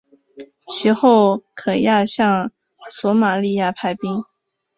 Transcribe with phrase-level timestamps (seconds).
[0.67, 2.51] 其后肯亚向
[2.89, 4.23] 索马利亚派兵。